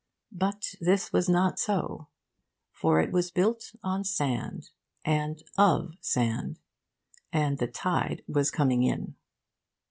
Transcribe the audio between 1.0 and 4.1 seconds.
was not so. For it was built on